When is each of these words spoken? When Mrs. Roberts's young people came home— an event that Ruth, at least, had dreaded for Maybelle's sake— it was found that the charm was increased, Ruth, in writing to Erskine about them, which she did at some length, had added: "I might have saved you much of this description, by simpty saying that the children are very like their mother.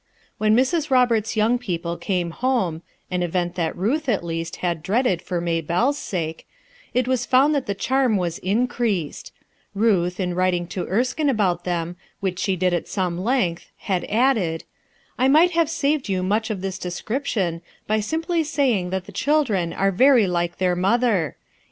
When 0.39 0.57
Mrs. 0.57 0.89
Roberts's 0.89 1.35
young 1.35 1.59
people 1.59 1.95
came 1.95 2.31
home— 2.31 2.81
an 3.11 3.21
event 3.21 3.53
that 3.53 3.77
Ruth, 3.77 4.09
at 4.09 4.23
least, 4.23 4.55
had 4.55 4.81
dreaded 4.81 5.21
for 5.21 5.39
Maybelle's 5.39 5.99
sake— 5.99 6.47
it 6.95 7.07
was 7.07 7.27
found 7.27 7.53
that 7.53 7.67
the 7.67 7.75
charm 7.75 8.17
was 8.17 8.39
increased, 8.39 9.31
Ruth, 9.75 10.19
in 10.19 10.33
writing 10.33 10.65
to 10.69 10.87
Erskine 10.87 11.29
about 11.29 11.65
them, 11.65 11.97
which 12.19 12.39
she 12.39 12.55
did 12.55 12.73
at 12.73 12.87
some 12.87 13.19
length, 13.19 13.69
had 13.77 14.03
added: 14.05 14.63
"I 15.19 15.27
might 15.27 15.51
have 15.51 15.69
saved 15.69 16.09
you 16.09 16.23
much 16.23 16.49
of 16.49 16.61
this 16.61 16.79
description, 16.79 17.61
by 17.85 17.99
simpty 17.99 18.43
saying 18.43 18.89
that 18.89 19.05
the 19.05 19.11
children 19.11 19.71
are 19.71 19.91
very 19.91 20.25
like 20.25 20.57
their 20.57 20.75
mother. 20.75 21.37